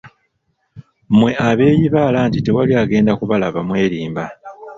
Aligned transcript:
Mmwe 1.11 1.31
abeeyibaala 1.49 2.19
nti 2.27 2.39
tewali 2.45 2.73
agenda 2.83 3.11
kubalaba 3.19 3.59
mwerimba! 3.67 4.23